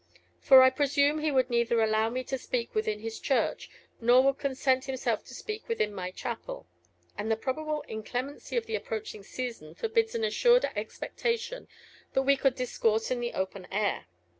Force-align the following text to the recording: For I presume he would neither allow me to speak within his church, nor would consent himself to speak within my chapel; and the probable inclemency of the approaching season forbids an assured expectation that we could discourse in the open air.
For 0.39 0.63
I 0.63 0.71
presume 0.71 1.19
he 1.19 1.29
would 1.31 1.51
neither 1.51 1.79
allow 1.79 2.09
me 2.09 2.23
to 2.23 2.37
speak 2.39 2.73
within 2.73 3.01
his 3.01 3.19
church, 3.19 3.69
nor 3.99 4.23
would 4.23 4.39
consent 4.39 4.85
himself 4.85 5.23
to 5.25 5.35
speak 5.35 5.67
within 5.67 5.93
my 5.93 6.09
chapel; 6.09 6.65
and 7.19 7.29
the 7.29 7.35
probable 7.35 7.83
inclemency 7.87 8.57
of 8.57 8.65
the 8.65 8.73
approaching 8.73 9.21
season 9.21 9.75
forbids 9.75 10.15
an 10.15 10.23
assured 10.23 10.65
expectation 10.75 11.67
that 12.13 12.23
we 12.23 12.35
could 12.35 12.55
discourse 12.55 13.11
in 13.11 13.19
the 13.19 13.33
open 13.33 13.67
air. 13.71 14.07